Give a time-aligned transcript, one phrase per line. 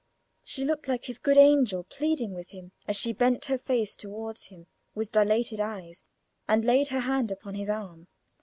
[0.43, 4.45] She looked like his good angel pleading with him, as she bent her face towards
[4.45, 6.01] him with dilated eyes,
[6.47, 8.07] and laid her hand upon his arm.